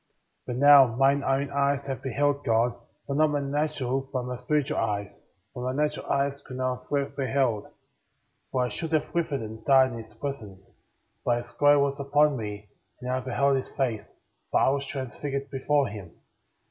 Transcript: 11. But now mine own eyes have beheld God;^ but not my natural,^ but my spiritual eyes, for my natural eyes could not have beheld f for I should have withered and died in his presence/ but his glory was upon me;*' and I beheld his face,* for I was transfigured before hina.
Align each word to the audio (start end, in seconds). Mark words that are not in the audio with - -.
11. 0.47 0.47
But 0.47 0.55
now 0.65 0.95
mine 0.95 1.23
own 1.23 1.51
eyes 1.51 1.85
have 1.85 2.01
beheld 2.01 2.43
God;^ 2.43 2.75
but 3.07 3.17
not 3.17 3.29
my 3.29 3.39
natural,^ 3.39 4.11
but 4.11 4.23
my 4.25 4.35
spiritual 4.35 4.79
eyes, 4.79 5.21
for 5.53 5.63
my 5.71 5.79
natural 5.79 6.07
eyes 6.07 6.41
could 6.43 6.57
not 6.57 6.87
have 6.91 7.15
beheld 7.15 7.65
f 7.67 7.71
for 8.51 8.65
I 8.65 8.69
should 8.69 8.93
have 8.93 9.13
withered 9.13 9.41
and 9.41 9.63
died 9.63 9.91
in 9.91 9.99
his 9.99 10.15
presence/ 10.15 10.67
but 11.23 11.43
his 11.43 11.51
glory 11.51 11.77
was 11.77 11.99
upon 11.99 12.35
me;*' 12.35 12.67
and 12.99 13.11
I 13.11 13.19
beheld 13.19 13.57
his 13.57 13.69
face,* 13.75 14.07
for 14.49 14.59
I 14.59 14.69
was 14.69 14.87
transfigured 14.87 15.51
before 15.51 15.87
hina. 15.87 16.09